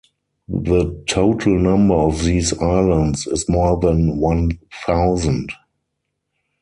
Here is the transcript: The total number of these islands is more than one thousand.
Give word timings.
The 0.47 0.99
total 1.07 1.59
number 1.59 1.93
of 1.93 2.23
these 2.23 2.57
islands 2.57 3.27
is 3.27 3.47
more 3.47 3.79
than 3.79 4.17
one 4.17 4.57
thousand. 4.87 5.51